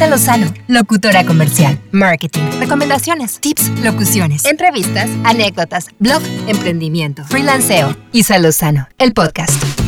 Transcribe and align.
Isa 0.00 0.08
Lozano, 0.08 0.46
locutora 0.66 1.26
comercial, 1.26 1.78
marketing, 1.92 2.58
recomendaciones, 2.58 3.38
tips, 3.38 3.68
locuciones, 3.84 4.46
entrevistas, 4.46 5.10
anécdotas, 5.24 5.88
blog, 5.98 6.22
emprendimiento, 6.46 7.22
freelanceo. 7.26 7.94
Isa 8.10 8.38
Lozano, 8.38 8.88
el 8.96 9.12
podcast. 9.12 9.79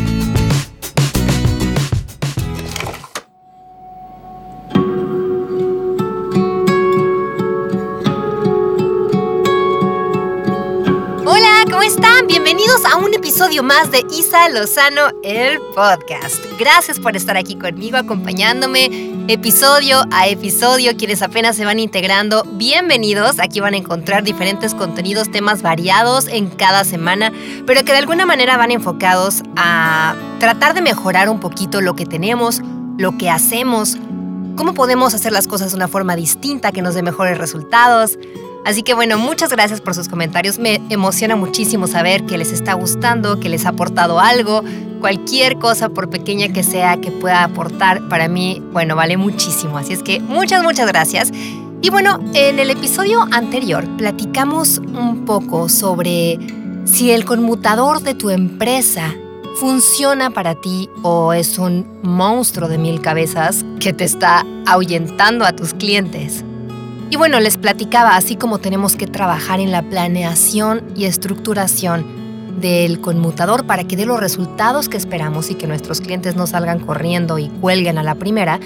Bienvenidos 12.28 12.84
a 12.84 12.98
un 12.98 13.12
episodio 13.14 13.62
más 13.64 13.90
de 13.90 14.04
Isa 14.10 14.48
Lozano, 14.48 15.08
el 15.24 15.60
podcast. 15.74 16.44
Gracias 16.58 17.00
por 17.00 17.16
estar 17.16 17.36
aquí 17.36 17.56
conmigo, 17.56 17.96
acompañándome 17.96 19.10
episodio 19.26 20.04
a 20.12 20.28
episodio. 20.28 20.96
Quienes 20.96 21.20
apenas 21.20 21.56
se 21.56 21.64
van 21.64 21.80
integrando, 21.80 22.44
bienvenidos. 22.52 23.40
Aquí 23.40 23.58
van 23.58 23.74
a 23.74 23.76
encontrar 23.76 24.22
diferentes 24.22 24.74
contenidos, 24.74 25.32
temas 25.32 25.62
variados 25.62 26.28
en 26.28 26.48
cada 26.48 26.84
semana, 26.84 27.32
pero 27.66 27.84
que 27.84 27.92
de 27.92 27.98
alguna 27.98 28.24
manera 28.24 28.56
van 28.56 28.70
enfocados 28.70 29.42
a 29.56 30.14
tratar 30.38 30.74
de 30.74 30.82
mejorar 30.82 31.28
un 31.28 31.40
poquito 31.40 31.80
lo 31.80 31.96
que 31.96 32.06
tenemos, 32.06 32.62
lo 32.98 33.18
que 33.18 33.30
hacemos, 33.30 33.96
cómo 34.56 34.74
podemos 34.74 35.12
hacer 35.14 35.32
las 35.32 35.48
cosas 35.48 35.72
de 35.72 35.76
una 35.76 35.88
forma 35.88 36.14
distinta 36.14 36.70
que 36.70 36.82
nos 36.82 36.94
dé 36.94 37.02
mejores 37.02 37.38
resultados 37.38 38.16
Así 38.64 38.82
que 38.82 38.94
bueno, 38.94 39.18
muchas 39.18 39.50
gracias 39.50 39.80
por 39.80 39.94
sus 39.94 40.08
comentarios. 40.08 40.58
Me 40.58 40.80
emociona 40.88 41.34
muchísimo 41.34 41.86
saber 41.86 42.24
que 42.26 42.38
les 42.38 42.52
está 42.52 42.74
gustando, 42.74 43.40
que 43.40 43.48
les 43.48 43.66
ha 43.66 43.70
aportado 43.70 44.20
algo. 44.20 44.62
Cualquier 45.00 45.58
cosa, 45.58 45.88
por 45.88 46.10
pequeña 46.10 46.48
que 46.52 46.62
sea, 46.62 47.00
que 47.00 47.10
pueda 47.10 47.42
aportar, 47.42 48.08
para 48.08 48.28
mí, 48.28 48.62
bueno, 48.72 48.94
vale 48.94 49.16
muchísimo. 49.16 49.78
Así 49.78 49.92
es 49.92 50.02
que 50.02 50.20
muchas, 50.20 50.62
muchas 50.62 50.86
gracias. 50.86 51.32
Y 51.84 51.90
bueno, 51.90 52.20
en 52.34 52.60
el 52.60 52.70
episodio 52.70 53.26
anterior 53.32 53.84
platicamos 53.96 54.78
un 54.78 55.24
poco 55.24 55.68
sobre 55.68 56.38
si 56.84 57.10
el 57.10 57.24
conmutador 57.24 58.02
de 58.02 58.14
tu 58.14 58.30
empresa 58.30 59.12
funciona 59.56 60.30
para 60.30 60.54
ti 60.54 60.88
o 61.02 61.32
es 61.32 61.58
un 61.58 61.84
monstruo 62.02 62.68
de 62.68 62.78
mil 62.78 63.00
cabezas 63.00 63.64
que 63.80 63.92
te 63.92 64.04
está 64.04 64.46
ahuyentando 64.66 65.44
a 65.44 65.52
tus 65.52 65.74
clientes. 65.74 66.44
Y 67.12 67.16
bueno, 67.16 67.40
les 67.40 67.58
platicaba 67.58 68.16
así 68.16 68.36
como 68.36 68.56
tenemos 68.56 68.96
que 68.96 69.06
trabajar 69.06 69.60
en 69.60 69.70
la 69.70 69.82
planeación 69.82 70.82
y 70.96 71.04
estructuración 71.04 72.06
del 72.58 73.02
conmutador 73.02 73.66
para 73.66 73.84
que 73.84 73.96
dé 73.96 74.06
los 74.06 74.18
resultados 74.18 74.88
que 74.88 74.96
esperamos 74.96 75.50
y 75.50 75.54
que 75.54 75.66
nuestros 75.66 76.00
clientes 76.00 76.36
no 76.36 76.46
salgan 76.46 76.80
corriendo 76.80 77.38
y 77.38 77.48
cuelguen 77.48 77.98
a 77.98 78.02
la 78.02 78.14
primera, 78.14 78.60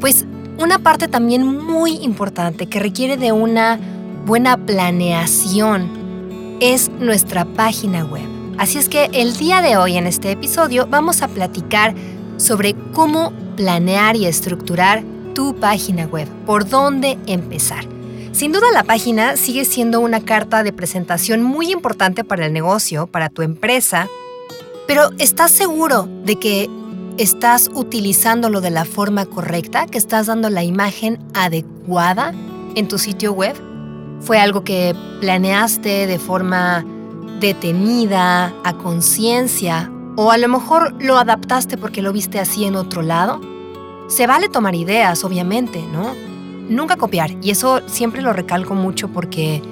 pues 0.00 0.24
una 0.58 0.78
parte 0.78 1.08
también 1.08 1.46
muy 1.46 1.96
importante 1.96 2.68
que 2.68 2.80
requiere 2.80 3.18
de 3.18 3.32
una 3.32 3.78
buena 4.24 4.56
planeación 4.56 6.56
es 6.58 6.88
nuestra 6.88 7.44
página 7.44 8.06
web. 8.06 8.24
Así 8.56 8.78
es 8.78 8.88
que 8.88 9.10
el 9.12 9.36
día 9.36 9.60
de 9.60 9.76
hoy 9.76 9.98
en 9.98 10.06
este 10.06 10.30
episodio 10.30 10.86
vamos 10.86 11.20
a 11.20 11.28
platicar 11.28 11.94
sobre 12.38 12.74
cómo 12.94 13.34
planear 13.56 14.16
y 14.16 14.24
estructurar 14.24 15.04
tu 15.34 15.56
página 15.56 16.06
web, 16.06 16.28
por 16.46 16.68
dónde 16.68 17.18
empezar. 17.26 17.84
Sin 18.32 18.52
duda 18.52 18.66
la 18.72 18.84
página 18.84 19.36
sigue 19.36 19.64
siendo 19.64 20.00
una 20.00 20.20
carta 20.20 20.62
de 20.62 20.72
presentación 20.72 21.42
muy 21.42 21.72
importante 21.72 22.24
para 22.24 22.46
el 22.46 22.52
negocio, 22.52 23.06
para 23.06 23.28
tu 23.28 23.42
empresa, 23.42 24.08
pero 24.86 25.10
¿estás 25.18 25.50
seguro 25.50 26.08
de 26.24 26.36
que 26.36 26.68
estás 27.16 27.70
utilizándolo 27.74 28.60
de 28.60 28.70
la 28.70 28.84
forma 28.84 29.26
correcta, 29.26 29.86
que 29.86 29.98
estás 29.98 30.26
dando 30.26 30.48
la 30.48 30.64
imagen 30.64 31.18
adecuada 31.34 32.32
en 32.74 32.88
tu 32.88 32.98
sitio 32.98 33.32
web? 33.32 33.54
¿Fue 34.20 34.38
algo 34.38 34.64
que 34.64 34.94
planeaste 35.20 36.06
de 36.06 36.18
forma 36.18 36.84
detenida, 37.40 38.54
a 38.64 38.78
conciencia, 38.78 39.90
o 40.16 40.30
a 40.30 40.38
lo 40.38 40.48
mejor 40.48 40.94
lo 41.02 41.18
adaptaste 41.18 41.76
porque 41.76 42.02
lo 42.02 42.12
viste 42.12 42.38
así 42.38 42.64
en 42.64 42.76
otro 42.76 43.02
lado? 43.02 43.40
Se 44.10 44.26
vale 44.26 44.48
tomar 44.48 44.74
ideas, 44.74 45.22
obviamente, 45.22 45.80
¿no? 45.92 46.14
Nunca 46.68 46.96
copiar, 46.96 47.30
y 47.42 47.50
eso 47.50 47.80
siempre 47.86 48.22
lo 48.22 48.32
recalco 48.32 48.74
mucho 48.74 49.08
porque 49.08 49.62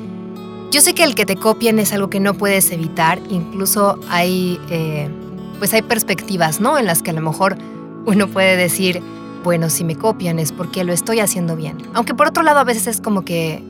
yo 0.70 0.80
sé 0.80 0.94
que 0.94 1.02
el 1.02 1.16
que 1.16 1.26
te 1.26 1.34
copien 1.34 1.80
es 1.80 1.92
algo 1.92 2.08
que 2.08 2.20
no 2.20 2.34
puedes 2.34 2.70
evitar, 2.70 3.20
incluso 3.30 3.98
hay, 4.08 4.60
eh, 4.70 5.10
pues 5.58 5.74
hay 5.74 5.82
perspectivas, 5.82 6.60
¿no? 6.60 6.78
En 6.78 6.86
las 6.86 7.02
que 7.02 7.10
a 7.10 7.14
lo 7.14 7.20
mejor 7.20 7.58
uno 8.06 8.28
puede 8.28 8.56
decir, 8.56 9.02
bueno, 9.42 9.70
si 9.70 9.82
me 9.82 9.96
copian 9.96 10.38
es 10.38 10.52
porque 10.52 10.84
lo 10.84 10.92
estoy 10.92 11.18
haciendo 11.18 11.56
bien. 11.56 11.76
Aunque 11.94 12.14
por 12.14 12.28
otro 12.28 12.44
lado 12.44 12.60
a 12.60 12.64
veces 12.64 12.86
es 12.86 13.00
como 13.00 13.24
que 13.24 13.60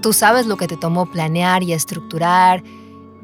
tú 0.00 0.14
sabes 0.14 0.46
lo 0.46 0.56
que 0.56 0.66
te 0.66 0.78
tomó 0.78 1.04
planear 1.04 1.62
y 1.62 1.74
estructurar, 1.74 2.62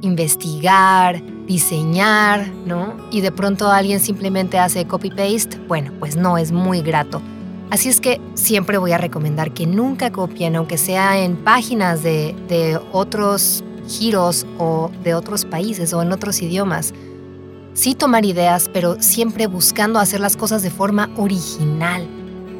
investigar, 0.02 1.22
diseñar, 1.46 2.48
¿no? 2.66 2.94
Y 3.10 3.20
de 3.22 3.32
pronto 3.32 3.70
alguien 3.70 4.00
simplemente 4.00 4.58
hace 4.58 4.84
copy-paste, 4.86 5.58
bueno, 5.68 5.92
pues 5.98 6.16
no 6.16 6.36
es 6.36 6.52
muy 6.52 6.82
grato. 6.82 7.22
Así 7.70 7.88
es 7.88 8.02
que 8.02 8.20
siempre 8.34 8.76
voy 8.76 8.92
a 8.92 8.98
recomendar 8.98 9.54
que 9.54 9.66
nunca 9.66 10.12
copien, 10.12 10.56
aunque 10.56 10.76
sea 10.76 11.18
en 11.18 11.36
páginas 11.36 12.02
de, 12.02 12.78
otros 12.92 13.64
giros 13.88 14.46
o 14.58 14.90
de 15.02 15.14
otros 15.14 15.46
países 15.46 15.94
o 15.94 16.02
en 16.02 16.12
otros 16.12 16.42
idiomas. 16.42 16.92
Sí 17.72 17.94
tomar 17.94 18.26
ideas, 18.26 18.68
pero 18.70 19.00
siempre 19.00 19.46
buscando 19.46 19.98
hacer 20.00 20.20
las 20.20 20.36
cosas 20.36 20.62
de 20.62 20.70
forma 20.70 21.08
original. 21.16 22.06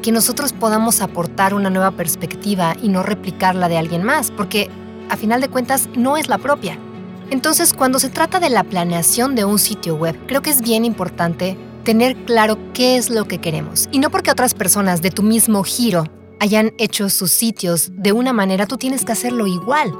Que 0.01 0.11
nosotros 0.11 0.51
podamos 0.51 0.99
aportar 0.99 1.53
una 1.53 1.69
nueva 1.69 1.91
perspectiva 1.91 2.75
y 2.81 2.89
no 2.89 3.03
replicar 3.03 3.53
la 3.53 3.69
de 3.69 3.77
alguien 3.77 4.01
más, 4.01 4.31
porque 4.31 4.71
a 5.09 5.15
final 5.15 5.41
de 5.41 5.49
cuentas 5.49 5.89
no 5.95 6.17
es 6.17 6.27
la 6.27 6.39
propia. 6.39 6.79
Entonces, 7.29 7.73
cuando 7.73 7.99
se 7.99 8.09
trata 8.09 8.39
de 8.39 8.49
la 8.49 8.63
planeación 8.63 9.35
de 9.35 9.45
un 9.45 9.59
sitio 9.59 9.95
web, 9.95 10.17
creo 10.27 10.41
que 10.41 10.49
es 10.49 10.61
bien 10.61 10.85
importante 10.85 11.57
tener 11.83 12.15
claro 12.25 12.57
qué 12.73 12.97
es 12.97 13.09
lo 13.09 13.27
que 13.27 13.39
queremos. 13.39 13.89
Y 13.91 13.99
no 13.99 14.09
porque 14.09 14.31
otras 14.31 14.53
personas 14.53 15.01
de 15.01 15.11
tu 15.11 15.23
mismo 15.23 15.63
giro 15.63 16.05
hayan 16.39 16.73
hecho 16.77 17.09
sus 17.09 17.31
sitios 17.31 17.91
de 17.93 18.11
una 18.11 18.33
manera, 18.33 18.67
tú 18.67 18.77
tienes 18.77 19.05
que 19.05 19.11
hacerlo 19.11 19.47
igual. 19.47 19.93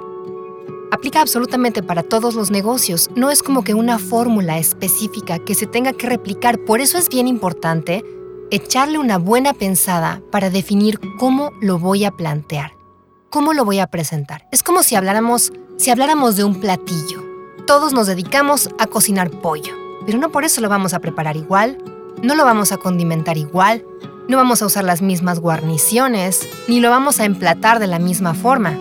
Aplica 0.91 1.21
absolutamente 1.21 1.81
para 1.81 2.03
todos 2.03 2.35
los 2.35 2.51
negocios. 2.51 3.09
No 3.15 3.31
es 3.31 3.41
como 3.41 3.63
que 3.63 3.73
una 3.73 3.97
fórmula 3.97 4.57
específica 4.57 5.39
que 5.39 5.55
se 5.55 5.65
tenga 5.65 5.93
que 5.93 6.07
replicar. 6.07 6.59
Por 6.59 6.81
eso 6.81 6.97
es 6.97 7.09
bien 7.09 7.27
importante 7.27 8.03
echarle 8.51 8.99
una 8.99 9.17
buena 9.17 9.53
pensada 9.53 10.21
para 10.31 10.51
definir 10.51 10.99
cómo 11.17 11.51
lo 11.61 11.79
voy 11.79 12.05
a 12.05 12.11
plantear, 12.11 12.73
cómo 13.31 13.53
lo 13.53 13.65
voy 13.65 13.79
a 13.79 13.87
presentar. 13.87 14.47
Es 14.51 14.61
como 14.61 14.83
si 14.83 14.95
habláramos 14.95 15.51
si 15.83 15.91
habláramos 15.91 16.37
de 16.37 16.45
un 16.45 16.61
platillo, 16.61 17.21
todos 17.67 17.91
nos 17.91 18.07
dedicamos 18.07 18.69
a 18.79 18.87
cocinar 18.87 19.29
pollo, 19.29 19.73
pero 20.05 20.17
no 20.17 20.31
por 20.31 20.45
eso 20.45 20.61
lo 20.61 20.69
vamos 20.69 20.93
a 20.93 20.99
preparar 20.99 21.35
igual, 21.35 21.77
no 22.21 22.35
lo 22.35 22.45
vamos 22.45 22.71
a 22.71 22.77
condimentar 22.77 23.37
igual, 23.37 23.83
no 24.29 24.37
vamos 24.37 24.61
a 24.61 24.65
usar 24.65 24.85
las 24.85 25.01
mismas 25.01 25.41
guarniciones, 25.41 26.47
ni 26.69 26.79
lo 26.79 26.89
vamos 26.89 27.19
a 27.19 27.25
emplatar 27.25 27.79
de 27.79 27.87
la 27.87 27.99
misma 27.99 28.33
forma. 28.33 28.79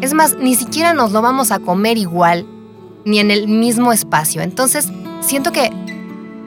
Es 0.00 0.14
más, 0.14 0.34
ni 0.38 0.54
siquiera 0.54 0.94
nos 0.94 1.12
lo 1.12 1.20
vamos 1.20 1.50
a 1.50 1.58
comer 1.58 1.98
igual, 1.98 2.46
ni 3.04 3.18
en 3.18 3.30
el 3.30 3.46
mismo 3.46 3.92
espacio. 3.92 4.40
Entonces, 4.40 4.88
siento 5.20 5.52
que 5.52 5.70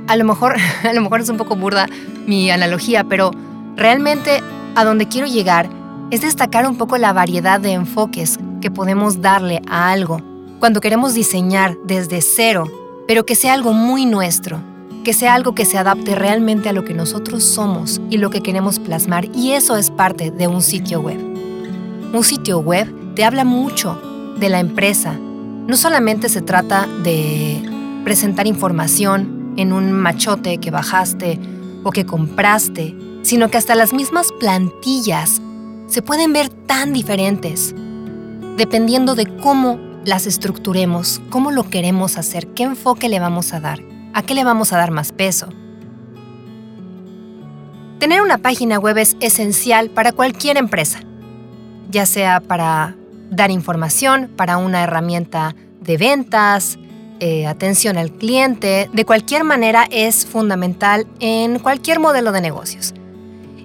a 0.08 0.16
lo 0.16 0.26
mejor, 0.26 0.56
a 0.90 0.94
lo 0.94 1.02
mejor 1.02 1.22
es 1.22 1.30
un 1.30 1.38
poco 1.38 1.56
burda 1.56 1.86
mi 2.26 2.50
analogía, 2.50 3.04
pero 3.04 3.30
realmente 3.76 4.42
a 4.74 4.86
donde 4.86 5.08
quiero 5.08 5.28
llegar 5.28 5.70
es 6.10 6.22
destacar 6.22 6.66
un 6.66 6.80
poco 6.80 6.98
la 6.98 7.14
variedad 7.14 7.60
de 7.60 7.74
enfoques 7.74 8.40
que 8.64 8.72
podemos 8.72 9.22
darle 9.22 9.62
a 9.68 9.92
algo 9.92 10.22
cuando 10.62 10.80
queremos 10.80 11.14
diseñar 11.14 11.78
desde 11.84 12.22
cero, 12.22 12.72
pero 13.06 13.26
que 13.26 13.36
sea 13.36 13.54
algo 13.54 13.74
muy 13.74 14.06
nuestro, 14.06 14.64
que 15.04 15.12
sea 15.12 15.34
algo 15.34 15.54
que 15.54 15.66
se 15.66 15.78
adapte 15.78 16.16
realmente 16.16 16.70
a 16.70 16.72
lo 16.72 16.86
que 16.86 16.94
nosotros 16.94 17.44
somos 17.44 18.00
y 18.10 18.20
lo 18.20 18.30
que 18.30 18.40
queremos 18.40 18.80
plasmar, 18.80 19.26
y 19.36 19.52
eso 19.52 19.76
es 19.76 19.92
parte 19.92 20.32
de 20.32 20.48
un 20.48 20.62
sitio 20.62 21.02
web. 21.02 21.20
Un 22.14 22.24
sitio 22.24 22.60
web 22.60 22.88
te 23.16 23.26
habla 23.26 23.44
mucho 23.44 24.00
de 24.40 24.48
la 24.48 24.62
empresa. 24.62 25.12
No 25.12 25.76
solamente 25.76 26.30
se 26.30 26.42
trata 26.42 26.88
de 27.04 27.62
presentar 28.06 28.48
información 28.48 29.56
en 29.58 29.74
un 29.74 29.92
machote 29.92 30.58
que 30.60 30.72
bajaste 30.72 31.38
o 31.84 31.92
que 31.92 32.06
compraste, 32.06 32.96
sino 33.24 33.50
que 33.50 33.58
hasta 33.58 33.76
las 33.76 33.92
mismas 33.92 34.32
plantillas 34.40 35.42
se 35.88 36.02
pueden 36.02 36.32
ver 36.32 36.48
tan 36.48 36.94
diferentes 36.94 37.76
dependiendo 38.58 39.16
de 39.16 39.26
cómo 39.38 39.80
las 40.06 40.28
estructuremos, 40.28 41.22
cómo 41.30 41.52
lo 41.52 41.70
queremos 41.70 42.18
hacer, 42.18 42.48
qué 42.48 42.64
enfoque 42.64 43.10
le 43.10 43.20
vamos 43.20 43.54
a 43.54 43.60
dar, 43.60 43.80
a 44.14 44.24
qué 44.24 44.34
le 44.34 44.44
vamos 44.44 44.74
a 44.74 44.78
dar 44.78 44.92
más 44.92 45.12
peso. 45.12 45.48
Tener 48.00 48.22
una 48.22 48.38
página 48.38 48.80
web 48.80 48.98
es 48.98 49.16
esencial 49.22 49.90
para 49.90 50.12
cualquier 50.12 50.58
empresa, 50.58 51.00
ya 51.90 52.06
sea 52.06 52.42
para 52.42 52.96
dar 53.30 53.50
información, 53.50 54.30
para 54.36 54.58
una 54.58 54.84
herramienta 54.84 55.56
de 55.80 55.98
ventas, 55.98 56.78
eh, 57.20 57.48
atención 57.48 57.98
al 57.98 58.12
cliente, 58.12 58.90
de 58.92 59.06
cualquier 59.06 59.46
manera 59.46 59.88
es 59.90 60.26
fundamental 60.26 61.08
en 61.20 61.60
cualquier 61.60 62.00
modelo 62.00 62.32
de 62.34 62.42
negocios. 62.42 62.94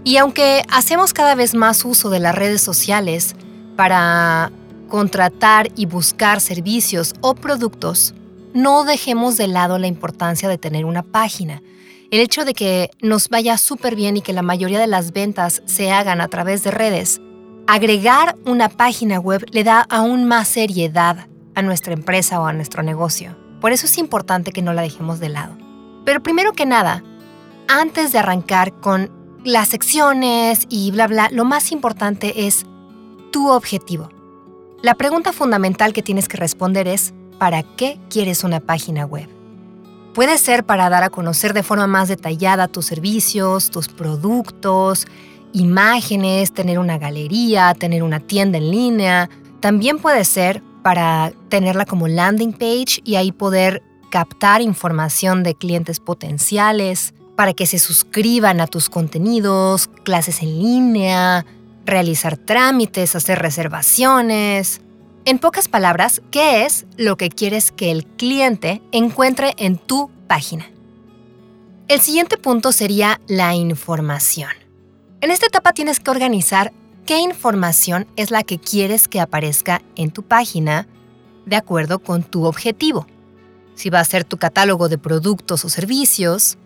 Y 0.05 0.17
aunque 0.19 0.63
hacemos 0.71 1.13
cada 1.13 1.35
vez 1.35 1.55
más 1.55 1.85
uso 1.85 2.09
de 2.09 2.21
las 2.21 2.35
redes 2.35 2.63
sociales 2.63 3.35
para 3.77 4.53
contratar 4.89 5.69
y 5.77 5.87
buscar 5.87 6.41
servicios 6.41 7.15
o 7.21 7.35
productos, 7.35 8.15
no 8.55 8.85
dejemos 8.85 9.37
de 9.37 9.49
lado 9.49 9.79
la 9.79 9.87
importancia 9.87 10.49
de 10.49 10.59
tener 10.59 10.85
una 10.85 11.03
página. 11.03 11.63
El 12.11 12.21
hecho 12.21 12.45
de 12.45 12.55
que 12.55 12.91
nos 13.01 13.29
vaya 13.29 13.59
súper 13.59 13.95
bien 13.95 14.17
y 14.17 14.23
que 14.23 14.33
la 14.33 14.43
mayoría 14.43 14.81
de 14.81 14.87
las 14.87 15.13
ventas 15.13 15.63
se 15.67 15.93
hagan 15.93 16.21
a 16.21 16.29
través 16.29 16.65
de 16.65 16.71
redes, 16.71 17.21
agregar 17.67 18.37
una 18.47 18.71
página 18.71 19.21
web 19.21 19.45
le 19.53 19.63
da 19.63 19.87
aún 19.91 20.25
más 20.25 20.49
seriedad 20.49 21.29
a 21.55 21.63
nuestra 21.63 21.93
empresa 21.93 22.41
o 22.41 22.47
a 22.47 22.53
nuestro 22.53 22.83
negocio. 22.83 23.37
Por 23.61 23.73
eso 23.73 23.87
es 23.87 23.99
importante 23.99 24.53
que 24.53 24.63
no 24.63 24.73
la 24.73 24.83
dejemos 24.83 25.21
de 25.21 25.29
lado. 25.29 25.57
Pero 26.05 26.23
primero 26.23 26.53
que 26.53 26.65
nada, 26.65 27.03
antes 27.69 28.13
de 28.13 28.19
arrancar 28.19 28.73
con 28.81 29.11
las 29.45 29.69
secciones 29.69 30.67
y 30.71 30.91
bla 30.91 31.07
bla, 31.07 31.29
lo 31.31 31.45
más 31.45 31.73
importante 31.73 32.47
es 32.47 32.65
tu 33.31 33.51
objetivo. 33.51 34.09
La 34.81 34.95
pregunta 34.95 35.33
fundamental 35.33 35.93
que 35.93 36.05
tienes 36.05 36.29
que 36.29 36.37
responder 36.37 36.87
es, 36.87 37.13
¿para 37.39 37.65
qué 37.65 37.99
quieres 38.09 38.45
una 38.45 38.61
página 38.61 39.07
web? 39.07 39.29
Puede 40.15 40.39
ser 40.39 40.63
para 40.65 40.89
dar 40.89 41.03
a 41.03 41.11
conocer 41.11 41.53
de 41.53 41.65
forma 41.65 41.89
más 41.89 42.07
detallada 42.07 42.69
tus 42.69 42.87
servicios, 42.87 43.71
tus 43.71 43.89
productos, 43.89 45.09
imágenes, 45.53 46.53
tener 46.53 46.79
una 46.79 46.97
galería, 46.97 47.75
tener 47.75 48.05
una 48.05 48.21
tienda 48.21 48.59
en 48.59 48.71
línea. 48.71 49.29
También 49.59 49.99
puede 49.99 50.25
ser 50.25 50.63
para 50.85 51.33
tenerla 51.49 51.85
como 51.85 52.07
landing 52.07 52.53
page 52.53 53.01
y 53.03 53.17
ahí 53.17 53.33
poder 53.33 53.83
captar 54.13 54.63
información 54.63 55.43
de 55.43 55.57
clientes 55.57 55.99
potenciales, 55.99 57.15
para 57.35 57.53
que 57.53 57.67
se 57.67 57.79
suscriban 57.79 58.61
a 58.61 58.69
tus 58.69 58.89
contenidos, 58.89 59.89
clases 60.05 60.43
en 60.43 60.59
línea, 60.59 61.47
realizar 61.89 62.37
trámites, 62.37 63.17
hacer 63.17 63.41
reservaciones. 63.41 64.81
En 65.25 65.39
pocas 65.39 65.69
palabras, 65.69 66.23
¿qué 66.31 66.65
es 66.65 66.87
lo 66.97 67.17
que 67.17 67.29
quieres 67.29 67.73
que 67.73 67.91
el 67.91 68.07
cliente 68.07 68.81
encuentre 68.93 69.55
en 69.57 69.77
tu 69.77 70.11
página? 70.27 70.71
El 71.89 72.01
siguiente 72.01 72.37
punto 72.37 72.71
sería 72.73 73.21
la 73.27 73.55
información. 73.55 74.51
En 75.21 75.31
esta 75.31 75.47
etapa 75.47 75.73
tienes 75.73 76.01
que 76.01 76.11
organizar 76.11 76.73
qué 77.07 77.19
información 77.19 78.07
es 78.17 78.31
la 78.31 78.43
que 78.43 78.59
quieres 78.59 79.09
que 79.09 79.21
aparezca 79.21 79.83
en 79.97 80.11
tu 80.11 80.23
página 80.23 80.87
de 81.47 81.57
acuerdo 81.57 81.99
con 81.99 82.23
tu 82.23 82.45
objetivo. 82.45 83.07
Si 83.75 83.91
va 83.91 84.01
a 84.01 84.05
ser 84.05 84.25
tu 84.25 84.37
catálogo 84.37 84.89
de 84.89 84.99
productos 84.99 85.65
o 85.65 85.69
servicios, 85.69 86.59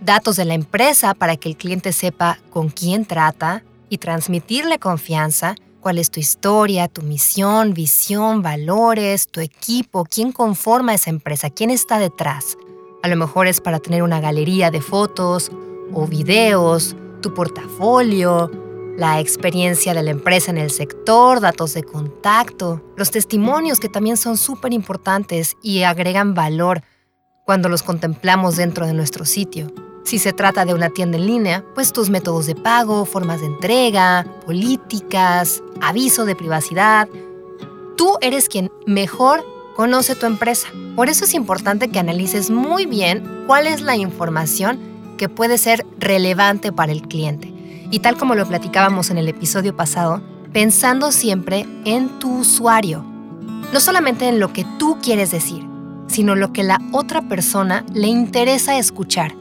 datos 0.00 0.36
de 0.36 0.44
la 0.44 0.54
empresa 0.54 1.14
para 1.14 1.36
que 1.36 1.48
el 1.48 1.56
cliente 1.56 1.92
sepa 1.92 2.38
con 2.50 2.68
quién 2.68 3.06
trata, 3.06 3.62
y 3.88 3.98
transmitirle 3.98 4.78
confianza, 4.78 5.54
cuál 5.80 5.98
es 5.98 6.10
tu 6.10 6.18
historia, 6.18 6.88
tu 6.88 7.02
misión, 7.02 7.72
visión, 7.72 8.42
valores, 8.42 9.28
tu 9.28 9.40
equipo, 9.40 10.04
quién 10.04 10.32
conforma 10.32 10.94
esa 10.94 11.10
empresa, 11.10 11.50
quién 11.50 11.70
está 11.70 11.98
detrás. 11.98 12.56
A 13.02 13.08
lo 13.08 13.16
mejor 13.16 13.46
es 13.46 13.60
para 13.60 13.78
tener 13.78 14.02
una 14.02 14.20
galería 14.20 14.70
de 14.70 14.80
fotos 14.80 15.52
o 15.92 16.06
videos, 16.06 16.96
tu 17.22 17.34
portafolio, 17.34 18.50
la 18.96 19.20
experiencia 19.20 19.94
de 19.94 20.02
la 20.02 20.10
empresa 20.10 20.50
en 20.50 20.58
el 20.58 20.70
sector, 20.70 21.40
datos 21.40 21.74
de 21.74 21.84
contacto, 21.84 22.82
los 22.96 23.10
testimonios 23.10 23.78
que 23.78 23.88
también 23.88 24.16
son 24.16 24.36
súper 24.36 24.72
importantes 24.72 25.54
y 25.62 25.82
agregan 25.82 26.34
valor 26.34 26.82
cuando 27.44 27.68
los 27.68 27.82
contemplamos 27.82 28.56
dentro 28.56 28.86
de 28.86 28.94
nuestro 28.94 29.24
sitio. 29.24 29.72
Si 30.06 30.20
se 30.20 30.32
trata 30.32 30.64
de 30.64 30.72
una 30.72 30.90
tienda 30.90 31.18
en 31.18 31.26
línea, 31.26 31.64
pues 31.74 31.92
tus 31.92 32.10
métodos 32.10 32.46
de 32.46 32.54
pago, 32.54 33.06
formas 33.06 33.40
de 33.40 33.46
entrega, 33.46 34.24
políticas, 34.46 35.64
aviso 35.80 36.24
de 36.24 36.36
privacidad. 36.36 37.08
Tú 37.96 38.16
eres 38.20 38.48
quien 38.48 38.70
mejor 38.86 39.44
conoce 39.74 40.14
tu 40.14 40.26
empresa. 40.26 40.68
Por 40.94 41.08
eso 41.08 41.24
es 41.24 41.34
importante 41.34 41.88
que 41.88 41.98
analices 41.98 42.50
muy 42.50 42.86
bien 42.86 43.42
cuál 43.48 43.66
es 43.66 43.80
la 43.80 43.96
información 43.96 44.78
que 45.18 45.28
puede 45.28 45.58
ser 45.58 45.84
relevante 45.98 46.70
para 46.70 46.92
el 46.92 47.02
cliente. 47.02 47.52
Y 47.90 47.98
tal 47.98 48.16
como 48.16 48.36
lo 48.36 48.46
platicábamos 48.46 49.10
en 49.10 49.18
el 49.18 49.28
episodio 49.28 49.74
pasado, 49.74 50.22
pensando 50.52 51.10
siempre 51.10 51.66
en 51.84 52.20
tu 52.20 52.42
usuario. 52.42 53.04
No 53.72 53.80
solamente 53.80 54.28
en 54.28 54.38
lo 54.38 54.52
que 54.52 54.64
tú 54.78 54.98
quieres 55.02 55.32
decir, 55.32 55.66
sino 56.06 56.36
lo 56.36 56.52
que 56.52 56.62
la 56.62 56.80
otra 56.92 57.22
persona 57.22 57.84
le 57.92 58.06
interesa 58.06 58.78
escuchar 58.78 59.34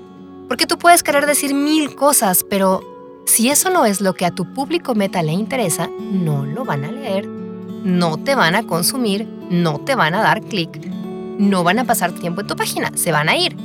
porque 0.48 0.68
tú 0.68 0.78
puedes 0.78 1.04
querer 1.04 1.26
decir 1.26 1.54
mil 1.54 1.96
cosas, 1.96 2.46
pero 2.50 2.82
si 3.26 3.50
eso 3.50 3.70
no 3.70 3.86
es 3.86 4.02
lo 4.02 4.14
que 4.14 4.26
a 4.26 4.32
tu 4.32 4.54
público 4.54 4.96
meta 4.96 5.24
le 5.24 5.34
interesa, 5.34 5.90
no 6.00 6.46
lo 6.46 6.66
van 6.66 6.86
a 6.86 6.92
leer, 6.92 7.28
no 7.28 8.18
te 8.18 8.36
van 8.36 8.56
a 8.56 8.66
consumir, 8.66 9.28
no 9.50 9.80
te 9.80 9.96
van 9.96 10.16
a 10.16 10.22
dar 10.22 10.42
clic, 10.42 10.86
no 11.38 11.64
van 11.64 11.80
a 11.80 11.86
pasar 11.86 12.12
tiempo 12.12 12.42
en 12.42 12.48
tu 12.48 12.56
página, 12.56 12.92
se 12.96 13.12
van 13.12 13.30
a 13.30 13.38
ir. 13.38 13.56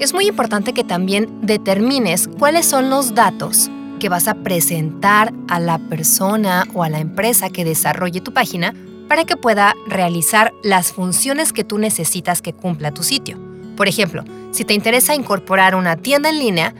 Es 0.00 0.12
muy 0.12 0.26
importante 0.26 0.72
que 0.72 0.84
también 0.84 1.40
determines 1.42 2.28
cuáles 2.28 2.66
son 2.66 2.90
los 2.90 3.14
datos 3.14 3.70
que 4.00 4.08
vas 4.08 4.26
a 4.26 4.34
presentar 4.34 5.32
a 5.48 5.60
la 5.60 5.78
persona 5.78 6.64
o 6.74 6.82
a 6.82 6.88
la 6.88 6.98
empresa 6.98 7.50
que 7.50 7.64
desarrolle 7.64 8.20
tu 8.20 8.32
página 8.34 8.74
para 9.08 9.24
que 9.24 9.36
pueda 9.36 9.74
realizar 9.86 10.52
las 10.62 10.92
funciones 10.92 11.52
que 11.52 11.64
tú 11.64 11.78
necesitas 11.78 12.42
que 12.42 12.52
cumpla 12.52 12.92
tu 12.92 13.02
sitio. 13.02 13.38
Por 13.76 13.88
ejemplo, 13.88 14.24
si 14.52 14.64
te 14.64 14.74
interesa 14.74 15.14
incorporar 15.14 15.74
una 15.74 15.96
tienda 15.96 16.28
en 16.28 16.38
línea, 16.38 16.74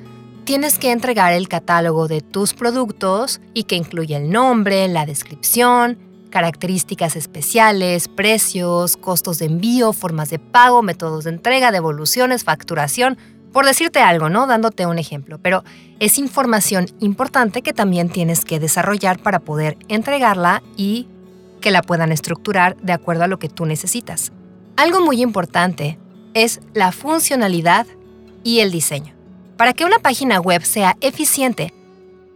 tienes 0.45 0.79
que 0.79 0.93
entregar 0.93 1.33
el 1.33 1.49
catálogo 1.49 2.07
de 2.07 2.21
tus 2.21 2.55
productos 2.55 3.41
y 3.53 3.65
que 3.65 3.77
incluye 3.77 4.17
el 4.17 4.31
nombre, 4.31 4.87
la 4.89 5.07
descripción, 5.07 5.99
características 6.31 7.17
especiales, 7.17 8.09
precios, 8.09 8.97
costos 8.97 9.39
de 9.39 9.47
envío, 9.47 9.93
formas 9.93 10.31
de 10.31 10.39
pago, 10.39 10.83
métodos 10.83 11.25
de 11.25 11.31
entrega, 11.31 11.71
devoluciones, 11.71 12.45
facturación, 12.45 13.17
por 13.53 13.65
decirte 13.65 14.01
algo, 14.01 14.29
¿no? 14.29 14.47
Dándote 14.47 14.85
un 14.85 14.99
ejemplo, 14.99 15.39
pero 15.41 15.63
es 16.01 16.19
información 16.19 16.87
importante 17.01 17.63
que 17.63 17.73
también 17.73 18.09
tienes 18.09 18.45
que 18.45 18.59
desarrollar 18.59 19.21
para 19.21 19.39
poder 19.39 19.79
entregarla 19.89 20.63
y 20.77 21.07
que 21.61 21.71
la 21.71 21.83
puedan 21.83 22.13
estructurar 22.13 22.77
de 22.79 22.93
acuerdo 22.93 23.25
a 23.25 23.29
lo 23.29 23.39
que 23.39 23.49
tú 23.49 23.65
necesitas. 23.65 24.33
Algo 24.77 25.01
muy 25.01 25.23
importante 25.23 25.99
es 26.35 26.61
la 26.75 26.93
funcionalidad 26.93 27.87
y 28.43 28.61
el 28.61 28.71
diseño. 28.71 29.15
Para 29.57 29.73
que 29.73 29.85
una 29.85 30.01
página 30.01 30.41
web 30.41 30.63
sea 30.65 30.97
eficiente, 31.01 31.73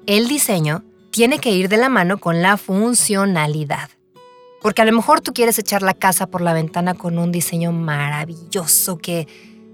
el 0.07 0.29
diseño 0.29 0.85
tiene 1.11 1.39
que 1.39 1.51
ir 1.51 1.69
de 1.69 1.77
la 1.77 1.89
mano 1.89 2.19
con 2.19 2.43
la 2.43 2.57
funcionalidad. 2.57 3.91
Porque 4.63 4.83
a 4.83 4.85
lo 4.85 4.93
mejor 4.93 5.21
tú 5.21 5.33
quieres 5.33 5.59
echar 5.59 5.83
la 5.83 5.95
casa 5.95 6.27
por 6.27 6.41
la 6.41 6.53
ventana 6.53 6.95
con 6.95 7.19
un 7.19 7.31
diseño 7.31 7.73
maravilloso, 7.73 8.99
que 8.99 9.27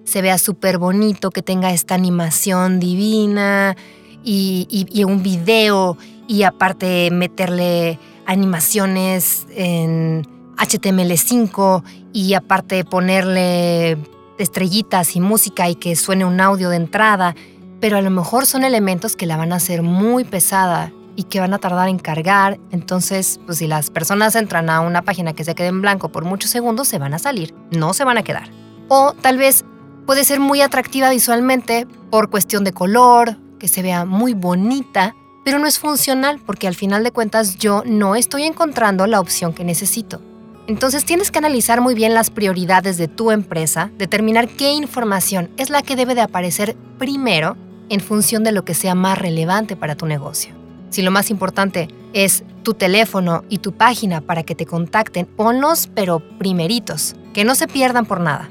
se 0.04 0.22
vea 0.22 0.38
súper 0.38 0.78
bonito, 0.78 1.30
que 1.30 1.42
tenga 1.42 1.72
esta 1.72 1.94
animación 1.94 2.80
divina 2.80 3.76
y, 4.22 5.04
un 5.06 5.22
video 5.22 5.96
y 6.28 6.42
aparte 6.42 7.10
meterle 7.10 7.98
animaciones 8.26 9.46
en 9.54 10.26
HTML5 10.56 11.82
y 12.12 12.34
aparte 12.34 12.84
ponerle 12.84 13.98
estrellitas 14.38 15.16
y 15.16 15.20
música 15.20 15.68
y 15.68 15.74
que 15.74 15.96
suene 15.96 16.24
un 16.24 16.40
audio 16.40 16.70
de 16.70 16.76
entrada, 16.76 17.34
pero 17.80 17.96
a 17.96 18.02
lo 18.02 18.10
mejor 18.10 18.46
son 18.46 18.64
elementos 18.64 19.16
que 19.16 19.26
la 19.26 19.36
van 19.36 19.52
a 19.52 19.56
hacer 19.56 19.82
muy 19.82 20.24
pesada 20.24 20.92
y 21.16 21.24
que 21.24 21.40
van 21.40 21.54
a 21.54 21.58
tardar 21.58 21.88
en 21.88 21.98
cargar, 21.98 22.58
entonces 22.72 23.40
pues 23.46 23.58
si 23.58 23.66
las 23.66 23.90
personas 23.90 24.34
entran 24.34 24.68
a 24.70 24.80
una 24.80 25.02
página 25.02 25.32
que 25.32 25.44
se 25.44 25.54
quede 25.54 25.68
en 25.68 25.80
blanco 25.80 26.08
por 26.08 26.24
muchos 26.24 26.50
segundos, 26.50 26.88
se 26.88 26.98
van 26.98 27.14
a 27.14 27.18
salir, 27.18 27.54
no 27.70 27.94
se 27.94 28.04
van 28.04 28.18
a 28.18 28.22
quedar. 28.22 28.50
O 28.88 29.12
tal 29.12 29.38
vez 29.38 29.64
puede 30.06 30.24
ser 30.24 30.40
muy 30.40 30.60
atractiva 30.60 31.10
visualmente 31.10 31.86
por 32.10 32.30
cuestión 32.30 32.64
de 32.64 32.72
color, 32.72 33.38
que 33.58 33.68
se 33.68 33.82
vea 33.82 34.04
muy 34.04 34.34
bonita, 34.34 35.14
pero 35.44 35.58
no 35.58 35.66
es 35.66 35.78
funcional 35.78 36.40
porque 36.44 36.66
al 36.66 36.74
final 36.74 37.04
de 37.04 37.12
cuentas 37.12 37.56
yo 37.56 37.82
no 37.86 38.16
estoy 38.16 38.44
encontrando 38.44 39.06
la 39.06 39.20
opción 39.20 39.52
que 39.52 39.64
necesito. 39.64 40.20
Entonces 40.66 41.04
tienes 41.04 41.30
que 41.30 41.38
analizar 41.38 41.82
muy 41.82 41.94
bien 41.94 42.14
las 42.14 42.30
prioridades 42.30 42.96
de 42.96 43.06
tu 43.06 43.30
empresa, 43.30 43.90
determinar 43.98 44.48
qué 44.48 44.72
información 44.72 45.50
es 45.58 45.68
la 45.68 45.82
que 45.82 45.94
debe 45.94 46.14
de 46.14 46.22
aparecer 46.22 46.74
primero 46.98 47.56
en 47.90 48.00
función 48.00 48.44
de 48.44 48.52
lo 48.52 48.64
que 48.64 48.72
sea 48.72 48.94
más 48.94 49.18
relevante 49.18 49.76
para 49.76 49.94
tu 49.94 50.06
negocio. 50.06 50.54
Si 50.88 51.02
lo 51.02 51.10
más 51.10 51.30
importante 51.30 51.88
es 52.14 52.44
tu 52.62 52.72
teléfono 52.72 53.44
y 53.50 53.58
tu 53.58 53.72
página 53.72 54.22
para 54.22 54.42
que 54.42 54.54
te 54.54 54.64
contacten, 54.64 55.26
ponlos 55.26 55.90
pero 55.94 56.20
primeritos, 56.38 57.14
que 57.34 57.44
no 57.44 57.54
se 57.54 57.66
pierdan 57.66 58.06
por 58.06 58.20
nada. 58.20 58.48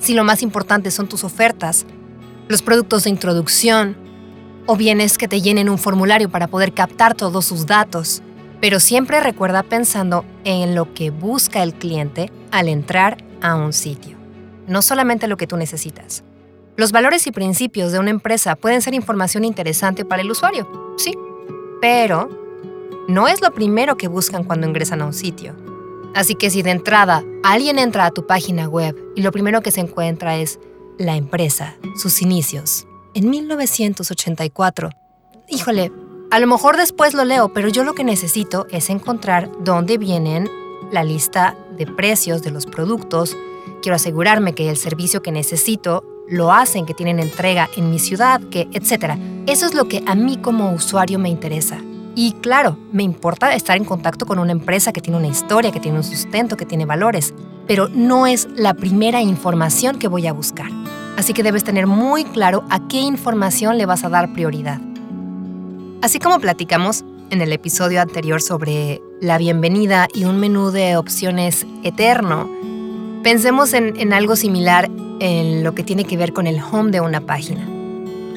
Si 0.00 0.14
lo 0.14 0.24
más 0.24 0.42
importante 0.42 0.90
son 0.90 1.06
tus 1.06 1.22
ofertas, 1.22 1.86
los 2.48 2.62
productos 2.62 3.04
de 3.04 3.10
introducción, 3.10 3.96
o 4.66 4.74
bien 4.74 5.00
es 5.00 5.16
que 5.16 5.28
te 5.28 5.40
llenen 5.40 5.68
un 5.68 5.78
formulario 5.78 6.28
para 6.28 6.48
poder 6.48 6.72
captar 6.72 7.14
todos 7.14 7.44
sus 7.44 7.66
datos, 7.66 8.22
pero 8.60 8.80
siempre 8.80 9.20
recuerda 9.20 9.62
pensando 9.62 10.24
en 10.44 10.74
lo 10.74 10.92
que 10.94 11.10
busca 11.10 11.62
el 11.62 11.74
cliente 11.74 12.30
al 12.50 12.68
entrar 12.68 13.24
a 13.40 13.54
un 13.54 13.72
sitio, 13.72 14.16
no 14.66 14.82
solamente 14.82 15.28
lo 15.28 15.36
que 15.36 15.46
tú 15.46 15.56
necesitas. 15.56 16.22
Los 16.76 16.92
valores 16.92 17.26
y 17.26 17.32
principios 17.32 17.92
de 17.92 17.98
una 17.98 18.10
empresa 18.10 18.56
pueden 18.56 18.82
ser 18.82 18.94
información 18.94 19.44
interesante 19.44 20.04
para 20.04 20.22
el 20.22 20.30
usuario, 20.30 20.94
sí, 20.96 21.14
pero 21.80 22.28
no 23.08 23.28
es 23.28 23.40
lo 23.40 23.52
primero 23.52 23.96
que 23.96 24.08
buscan 24.08 24.44
cuando 24.44 24.66
ingresan 24.66 25.02
a 25.02 25.06
un 25.06 25.12
sitio. 25.12 25.54
Así 26.14 26.34
que 26.34 26.50
si 26.50 26.62
de 26.62 26.70
entrada 26.70 27.24
alguien 27.42 27.78
entra 27.78 28.06
a 28.06 28.10
tu 28.10 28.26
página 28.26 28.68
web 28.68 28.96
y 29.16 29.22
lo 29.22 29.32
primero 29.32 29.62
que 29.62 29.70
se 29.70 29.80
encuentra 29.80 30.36
es 30.36 30.58
la 30.98 31.16
empresa, 31.16 31.76
sus 31.96 32.20
inicios, 32.20 32.86
en 33.14 33.30
1984, 33.30 34.90
híjole, 35.48 35.90
a 36.30 36.38
lo 36.38 36.46
mejor 36.46 36.76
después 36.76 37.12
lo 37.12 37.24
leo, 37.24 37.48
pero 37.48 37.68
yo 37.68 37.82
lo 37.82 37.94
que 37.94 38.04
necesito 38.04 38.66
es 38.70 38.88
encontrar 38.88 39.50
dónde 39.60 39.98
vienen 39.98 40.48
la 40.92 41.02
lista 41.02 41.56
de 41.76 41.86
precios 41.86 42.42
de 42.42 42.52
los 42.52 42.66
productos. 42.66 43.36
Quiero 43.82 43.96
asegurarme 43.96 44.54
que 44.54 44.70
el 44.70 44.76
servicio 44.76 45.22
que 45.22 45.32
necesito 45.32 46.04
lo 46.28 46.52
hacen, 46.52 46.86
que 46.86 46.94
tienen 46.94 47.18
entrega 47.18 47.68
en 47.76 47.90
mi 47.90 47.98
ciudad, 47.98 48.40
que 48.50 48.68
etcétera. 48.72 49.18
Eso 49.46 49.66
es 49.66 49.74
lo 49.74 49.88
que 49.88 50.04
a 50.06 50.14
mí 50.14 50.36
como 50.36 50.72
usuario 50.72 51.18
me 51.18 51.28
interesa. 51.28 51.78
Y 52.14 52.32
claro, 52.34 52.76
me 52.92 53.02
importa 53.02 53.52
estar 53.54 53.76
en 53.76 53.84
contacto 53.84 54.26
con 54.26 54.38
una 54.38 54.52
empresa 54.52 54.92
que 54.92 55.00
tiene 55.00 55.18
una 55.18 55.28
historia, 55.28 55.72
que 55.72 55.80
tiene 55.80 55.98
un 55.98 56.04
sustento, 56.04 56.56
que 56.56 56.66
tiene 56.66 56.86
valores, 56.86 57.34
pero 57.66 57.88
no 57.88 58.26
es 58.26 58.48
la 58.54 58.74
primera 58.74 59.20
información 59.20 59.98
que 59.98 60.08
voy 60.08 60.26
a 60.28 60.32
buscar. 60.32 60.70
Así 61.16 61.32
que 61.32 61.42
debes 61.42 61.64
tener 61.64 61.86
muy 61.86 62.24
claro 62.24 62.64
a 62.70 62.86
qué 62.88 63.00
información 63.00 63.78
le 63.78 63.86
vas 63.86 64.04
a 64.04 64.08
dar 64.08 64.32
prioridad. 64.32 64.80
Así 66.02 66.18
como 66.18 66.40
platicamos 66.40 67.04
en 67.28 67.42
el 67.42 67.52
episodio 67.52 68.00
anterior 68.00 68.40
sobre 68.40 69.02
la 69.20 69.36
bienvenida 69.36 70.08
y 70.14 70.24
un 70.24 70.40
menú 70.40 70.70
de 70.70 70.96
opciones 70.96 71.66
eterno, 71.82 72.48
pensemos 73.22 73.74
en, 73.74 74.12
algo 74.14 74.34
similar 74.34 74.90
en 75.20 75.62
lo 75.62 75.74
que 75.74 75.82
tiene 75.82 76.04
que 76.04 76.16
ver 76.16 76.32
con 76.32 76.46
el 76.46 76.58
home 76.58 76.90
de 76.90 77.02
una 77.02 77.20
página. 77.20 77.68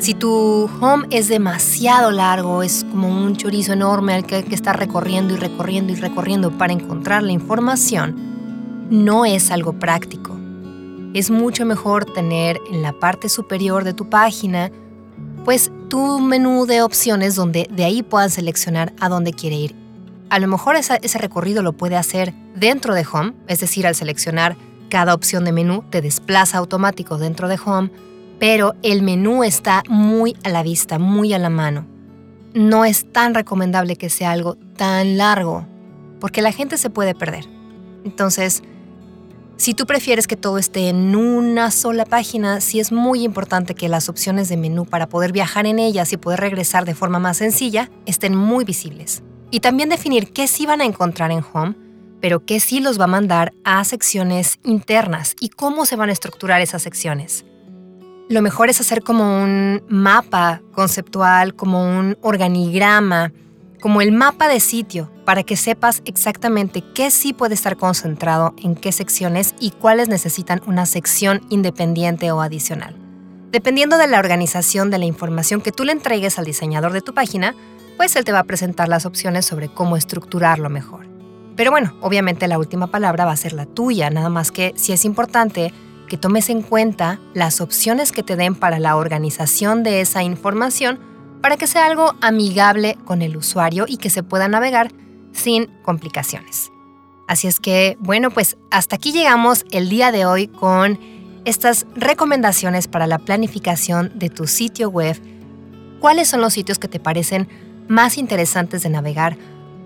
Si 0.01 0.13
tu 0.13 0.69
home 0.81 1.07
es 1.09 1.29
demasiado 1.29 2.11
largo, 2.11 2.63
es 2.63 2.85
como 2.91 3.07
un 3.07 3.37
chorizo 3.37 3.71
enorme 3.71 4.13
al 4.13 4.25
que 4.25 4.35
hay 4.35 4.43
que 4.43 4.55
estar 4.55 4.77
recorriendo 4.77 5.33
y 5.33 5.37
recorriendo 5.37 5.93
y 5.93 5.95
recorriendo 5.95 6.51
para 6.51 6.73
encontrar 6.73 7.23
la 7.23 7.31
información, 7.31 8.17
no 8.89 9.23
es 9.23 9.51
algo 9.51 9.71
práctico. 9.71 10.37
Es 11.13 11.31
mucho 11.31 11.65
mejor 11.65 12.03
tener 12.03 12.59
en 12.69 12.81
la 12.81 12.91
parte 12.91 13.29
superior 13.29 13.85
de 13.85 13.93
tu 13.93 14.09
página 14.09 14.69
pues 15.43 15.71
tu 15.89 16.19
menú 16.19 16.65
de 16.65 16.81
opciones 16.81 17.35
donde 17.35 17.67
de 17.71 17.85
ahí 17.85 18.03
puedan 18.03 18.29
seleccionar 18.29 18.93
a 18.99 19.09
dónde 19.09 19.33
quiere 19.33 19.55
ir. 19.55 19.75
A 20.29 20.39
lo 20.39 20.47
mejor 20.47 20.75
ese 20.75 21.17
recorrido 21.17 21.61
lo 21.61 21.73
puede 21.73 21.95
hacer 21.95 22.33
dentro 22.55 22.93
de 22.95 23.05
Home, 23.11 23.33
es 23.47 23.59
decir, 23.59 23.85
al 23.85 23.95
seleccionar 23.95 24.55
cada 24.89 25.13
opción 25.13 25.45
de 25.45 25.51
menú 25.51 25.83
te 25.89 26.01
desplaza 26.01 26.57
automático 26.57 27.17
dentro 27.17 27.47
de 27.47 27.59
Home 27.65 27.91
pero 28.43 28.75
el 28.83 29.03
menú 29.03 29.45
está 29.45 29.83
muy 29.87 30.35
a 30.43 30.49
la 30.49 30.63
vista, 30.63 30.99
muy 30.99 31.31
a 31.31 31.39
la 31.39 31.49
mano. 31.49 31.85
No 32.53 32.83
es 32.83 33.09
tan 33.09 33.33
recomendable 33.33 33.95
que 33.95 34.09
sea 34.09 34.31
algo 34.31 34.57
tan 34.75 35.17
largo, 35.17 35.65
porque 36.19 36.41
la 36.41 36.51
gente 36.51 36.77
se 36.77 36.89
puede 36.89 37.15
perder. 37.15 37.45
Entonces, 38.03 38.61
si 39.63 39.73
tú 39.73 39.85
prefieres 39.85 40.27
que 40.27 40.35
todo 40.35 40.57
esté 40.57 40.89
en 40.89 41.15
una 41.15 41.71
sola 41.71 42.03
página, 42.03 42.59
sí 42.59 42.81
es 42.81 42.91
muy 42.91 43.23
importante 43.23 43.75
que 43.75 43.87
las 43.87 44.09
opciones 44.09 44.49
de 44.49 44.57
menú 44.57 44.85
para 44.85 45.07
poder 45.07 45.31
viajar 45.31 45.65
en 45.65 45.79
ellas 45.79 46.11
y 46.11 46.17
poder 46.17 46.41
regresar 46.41 46.83
de 46.83 46.93
forma 46.93 47.17
más 47.17 47.37
sencilla 47.37 47.89
estén 48.05 48.35
muy 48.35 48.65
visibles. 48.65 49.23
Y 49.51 49.61
también 49.61 49.87
definir 49.87 50.33
qué 50.33 50.49
sí 50.49 50.65
van 50.65 50.81
a 50.81 50.83
encontrar 50.83 51.31
en 51.31 51.45
Home, 51.53 51.75
pero 52.19 52.43
qué 52.43 52.59
sí 52.59 52.81
los 52.81 52.99
va 52.99 53.05
a 53.05 53.07
mandar 53.07 53.53
a 53.63 53.81
secciones 53.85 54.59
internas 54.65 55.33
y 55.39 55.47
cómo 55.47 55.85
se 55.85 55.95
van 55.95 56.09
a 56.09 56.11
estructurar 56.11 56.59
esas 56.59 56.81
secciones. 56.81 57.45
Lo 58.27 58.41
mejor 58.41 58.69
es 58.69 58.81
hacer 58.81 59.01
como 59.01 59.43
un 59.43 59.81
mapa 59.87 60.61
conceptual, 60.73 61.55
como 61.55 61.85
un 61.99 62.17
organigrama, 62.21 63.31
como 63.83 63.99
el 63.99 64.13
mapa 64.13 64.47
de 64.47 64.61
sitio, 64.61 65.11
para 65.25 65.43
que 65.43 65.57
sepas 65.57 66.03
exactamente 66.05 66.81
qué 66.95 67.11
sí 67.11 67.33
puede 67.33 67.53
estar 67.53 67.75
concentrado 67.75 68.53
en 68.63 68.75
qué 68.75 68.93
secciones 68.93 69.55
y 69.59 69.71
cuáles 69.71 70.07
necesitan 70.07 70.61
una 70.65 70.85
sección 70.85 71.41
independiente 71.49 72.31
o 72.31 72.39
adicional. 72.39 72.95
Dependiendo 73.51 73.97
de 73.97 74.07
la 74.07 74.19
organización 74.19 74.89
de 74.89 74.99
la 74.99 75.05
información 75.05 75.59
que 75.59 75.73
tú 75.73 75.83
le 75.83 75.91
entregues 75.91 76.39
al 76.39 76.45
diseñador 76.45 76.93
de 76.93 77.01
tu 77.01 77.13
página, 77.13 77.55
pues 77.97 78.15
él 78.15 78.23
te 78.23 78.31
va 78.31 78.39
a 78.39 78.45
presentar 78.45 78.87
las 78.87 79.05
opciones 79.05 79.45
sobre 79.45 79.67
cómo 79.67 79.97
estructurarlo 79.97 80.69
mejor. 80.69 81.05
Pero 81.57 81.69
bueno, 81.69 81.93
obviamente 81.99 82.47
la 82.47 82.59
última 82.59 82.87
palabra 82.87 83.25
va 83.25 83.33
a 83.33 83.35
ser 83.35 83.51
la 83.51 83.65
tuya, 83.65 84.09
nada 84.09 84.29
más 84.29 84.51
que 84.51 84.71
si 84.77 84.93
es 84.93 85.03
importante 85.03 85.73
que 86.07 86.15
tomes 86.15 86.49
en 86.49 86.61
cuenta 86.61 87.19
las 87.33 87.59
opciones 87.59 88.13
que 88.13 88.23
te 88.23 88.37
den 88.37 88.55
para 88.55 88.79
la 88.79 88.95
organización 88.95 89.83
de 89.83 89.99
esa 89.99 90.23
información 90.23 91.11
para 91.43 91.57
que 91.57 91.67
sea 91.67 91.87
algo 91.87 92.15
amigable 92.21 92.97
con 93.03 93.21
el 93.21 93.35
usuario 93.35 93.83
y 93.85 93.97
que 93.97 94.09
se 94.09 94.23
pueda 94.23 94.47
navegar 94.47 94.93
sin 95.33 95.67
complicaciones. 95.83 96.71
Así 97.27 97.47
es 97.47 97.59
que, 97.59 97.97
bueno, 97.99 98.31
pues 98.31 98.55
hasta 98.71 98.95
aquí 98.95 99.11
llegamos 99.11 99.65
el 99.71 99.89
día 99.89 100.13
de 100.13 100.25
hoy 100.25 100.47
con 100.47 100.97
estas 101.43 101.85
recomendaciones 101.95 102.87
para 102.87 103.07
la 103.07 103.19
planificación 103.19 104.13
de 104.15 104.29
tu 104.29 104.47
sitio 104.47 104.89
web. 104.89 105.21
¿Cuáles 105.99 106.29
son 106.29 106.39
los 106.39 106.53
sitios 106.53 106.79
que 106.79 106.87
te 106.87 107.01
parecen 107.01 107.49
más 107.89 108.17
interesantes 108.17 108.81
de 108.81 108.89
navegar? 108.89 109.35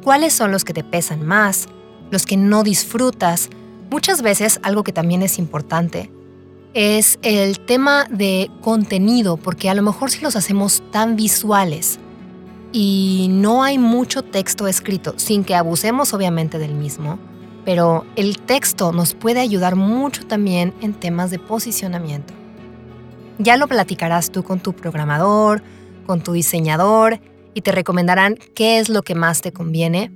¿Cuáles 0.03 0.33
son 0.33 0.51
los 0.51 0.63
que 0.63 0.73
te 0.73 0.83
pesan 0.83 1.25
más? 1.25 1.69
¿Los 2.11 2.27
que 2.27 2.37
no 2.37 2.61
disfrutas? 2.61 3.49
Muchas 3.89 4.21
veces 4.21 4.59
algo 4.61 4.83
que 4.83 4.93
también 4.93 5.23
es 5.23 5.39
importante 5.39 6.11
es 6.77 7.17
el 7.23 7.59
tema 7.59 8.05
de 8.07 8.51
contenido, 8.61 9.37
porque 9.37 9.67
a 9.67 9.73
lo 9.73 9.81
mejor 9.81 10.11
si 10.11 10.21
los 10.21 10.35
hacemos 10.35 10.83
tan 10.91 11.15
visuales 11.15 11.97
y 12.71 13.29
no 13.31 13.63
hay 13.63 13.79
mucho 13.79 14.21
texto 14.21 14.67
escrito, 14.67 15.15
sin 15.17 15.43
que 15.43 15.55
abusemos 15.55 16.13
obviamente 16.13 16.59
del 16.59 16.75
mismo, 16.75 17.17
pero 17.65 18.05
el 18.15 18.37
texto 18.37 18.91
nos 18.91 19.15
puede 19.15 19.39
ayudar 19.39 19.75
mucho 19.75 20.27
también 20.27 20.71
en 20.81 20.93
temas 20.93 21.31
de 21.31 21.39
posicionamiento. 21.39 22.35
Ya 23.39 23.57
lo 23.57 23.67
platicarás 23.67 24.29
tú 24.29 24.43
con 24.43 24.59
tu 24.59 24.73
programador, 24.73 25.63
con 26.05 26.21
tu 26.21 26.33
diseñador 26.33 27.19
y 27.55 27.61
te 27.61 27.71
recomendarán 27.71 28.37
qué 28.53 28.77
es 28.77 28.89
lo 28.89 29.01
que 29.01 29.15
más 29.15 29.41
te 29.41 29.51
conviene, 29.51 30.11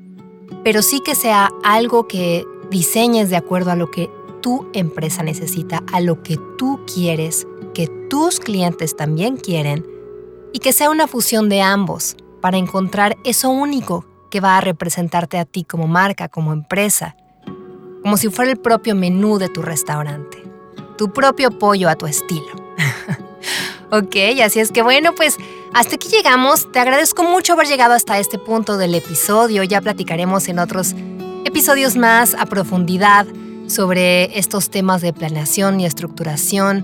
pero 0.64 0.84
sí 0.84 1.02
que 1.04 1.16
sea 1.16 1.50
algo 1.64 2.08
que 2.08 2.46
diseñes 2.70 3.32
de 3.32 3.38
acuerdo 3.38 3.72
a 3.72 3.76
lo 3.76 3.90
que 3.90 4.12
tu 4.42 4.70
empresa 4.74 5.24
necesita, 5.24 5.84
a 5.92 6.02
lo 6.02 6.24
que 6.24 6.38
tú 6.58 6.82
quieres, 6.92 7.48
que 7.74 7.88
tus 8.10 8.40
clientes 8.40 8.96
también 8.96 9.38
quieren, 9.38 9.86
y 10.54 10.60
que 10.60 10.74
sea 10.74 10.90
una 10.90 11.08
fusión 11.08 11.50
de 11.50 11.62
ambos 11.62 12.16
para 12.42 12.58
encontrar 12.58 13.18
eso 13.24 13.50
único 13.50 14.06
que 14.30 14.40
va 14.40 14.58
a 14.58 14.62
representarte 14.62 15.38
a 15.38 15.46
ti 15.46 15.64
como 15.64 15.88
marca, 15.88 16.28
como 16.28 16.54
empresa, 16.54 17.16
como 18.02 18.18
si 18.18 18.30
fuera 18.30 18.52
el 18.52 18.58
propio 18.58 18.96
menú 18.96 19.38
de 19.38 19.50
tu 19.50 19.62
restaurante, 19.62 20.44
tu 20.98 21.14
propio 21.14 21.52
pollo 21.58 21.90
a 21.90 21.96
tu 21.96 22.08
estilo. 22.08 22.52
ok, 23.92 24.16
así 24.44 24.60
es 24.60 24.72
que 24.72 24.82
bueno, 24.82 25.14
pues 25.16 25.38
hasta 25.74 25.96
aquí 25.96 26.10
llegamos. 26.10 26.72
Te 26.72 26.80
agradezco 26.80 27.24
mucho 27.24 27.54
haber 27.54 27.68
llegado 27.68 27.94
hasta 27.94 28.20
este 28.20 28.38
punto 28.38 28.78
del 28.78 28.96
episodio. 28.96 29.64
Ya 29.64 29.82
platicaremos 29.82 30.48
en 30.48 30.60
otros 30.60 30.96
episodios 31.46 31.96
más 31.96 32.34
a 32.34 32.46
profundidad 32.46 33.28
sobre 33.72 34.38
estos 34.38 34.70
temas 34.70 35.02
de 35.02 35.14
planeación 35.14 35.80
y 35.80 35.86
estructuración, 35.86 36.84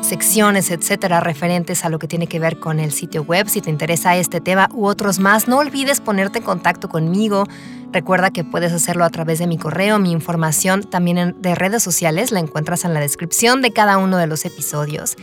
secciones, 0.00 0.70
etcétera, 0.70 1.20
referentes 1.20 1.84
a 1.84 1.90
lo 1.90 1.98
que 1.98 2.08
tiene 2.08 2.26
que 2.26 2.38
ver 2.38 2.58
con 2.58 2.80
el 2.80 2.92
sitio 2.92 3.22
web. 3.22 3.48
Si 3.48 3.60
te 3.60 3.70
interesa 3.70 4.16
este 4.16 4.40
tema 4.40 4.68
u 4.72 4.86
otros 4.86 5.18
más, 5.18 5.46
no 5.46 5.58
olvides 5.58 6.00
ponerte 6.00 6.38
en 6.38 6.44
contacto 6.44 6.88
conmigo. 6.88 7.44
Recuerda 7.92 8.30
que 8.30 8.44
puedes 8.44 8.72
hacerlo 8.72 9.04
a 9.04 9.10
través 9.10 9.38
de 9.38 9.46
mi 9.46 9.58
correo, 9.58 9.98
mi 9.98 10.10
información 10.10 10.82
también 10.82 11.36
de 11.40 11.54
redes 11.54 11.82
sociales 11.82 12.32
la 12.32 12.40
encuentras 12.40 12.84
en 12.84 12.94
la 12.94 13.00
descripción 13.00 13.60
de 13.60 13.72
cada 13.72 13.98
uno 13.98 14.16
de 14.16 14.26
los 14.26 14.44
episodios. 14.44 15.16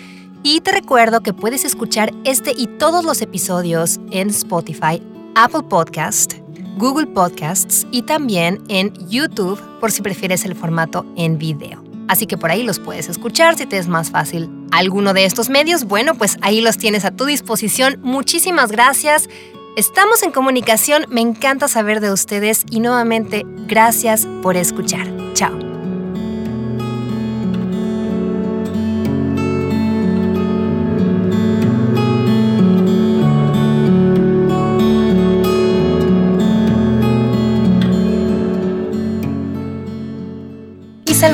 Y 0.43 0.61
te 0.61 0.71
recuerdo 0.71 1.21
que 1.21 1.33
puedes 1.33 1.65
escuchar 1.65 2.13
este 2.23 2.53
y 2.55 2.67
todos 2.67 3.03
los 3.03 3.21
episodios 3.21 3.99
en 4.11 4.29
Spotify, 4.29 5.01
Apple 5.35 5.63
Podcast, 5.67 6.35
Google 6.79 7.07
Podcasts 7.07 7.85
y 7.91 8.03
también 8.03 8.63
en 8.69 8.93
YouTube 9.09 9.61
por 9.79 9.91
si 9.91 10.01
prefieres 10.01 10.45
el 10.45 10.55
formato 10.55 11.05
en 11.17 11.37
video. 11.37 11.83
Así 12.07 12.25
que 12.25 12.37
por 12.37 12.49
ahí 12.49 12.63
los 12.63 12.79
puedes 12.79 13.09
escuchar 13.09 13.55
si 13.55 13.67
te 13.67 13.77
es 13.77 13.87
más 13.87 14.09
fácil 14.09 14.49
alguno 14.71 15.13
de 15.13 15.25
estos 15.25 15.49
medios. 15.49 15.83
Bueno, 15.83 16.15
pues 16.15 16.37
ahí 16.41 16.61
los 16.61 16.77
tienes 16.77 17.05
a 17.05 17.11
tu 17.11 17.25
disposición. 17.25 17.99
Muchísimas 18.01 18.71
gracias. 18.71 19.29
Estamos 19.75 20.23
en 20.23 20.31
comunicación, 20.31 21.05
me 21.09 21.21
encanta 21.21 21.67
saber 21.67 21.99
de 21.99 22.11
ustedes 22.11 22.63
y 22.71 22.79
nuevamente 22.79 23.45
gracias 23.67 24.25
por 24.41 24.57
escuchar. 24.57 25.07
Chao. 25.33 25.68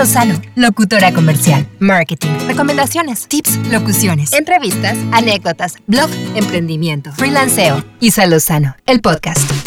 Lozano, 0.05 0.39
locutora 0.55 1.11
comercial, 1.11 1.67
marketing, 1.79 2.29
recomendaciones, 2.45 3.27
tips, 3.27 3.57
locuciones, 3.71 4.33
entrevistas, 4.33 4.95
anécdotas, 5.11 5.77
blog, 5.87 6.11
emprendimiento, 6.35 7.11
freelanceo. 7.13 7.83
Isa 8.01 8.27
Lozano, 8.27 8.75
el 8.85 9.01
podcast. 9.01 9.64